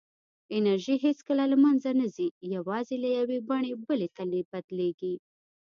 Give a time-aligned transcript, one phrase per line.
[0.57, 5.13] انرژي هېڅکله له منځه نه ځي، یوازې له یوې بڼې بلې ته بدلېږي.